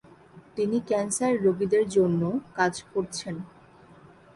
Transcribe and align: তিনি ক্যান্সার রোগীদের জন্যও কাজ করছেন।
তিনি 0.55 0.77
ক্যান্সার 0.87 1.33
রোগীদের 1.43 1.83
জন্যও 1.89 2.33
কাজ 2.55 2.73
করছেন। 2.93 3.35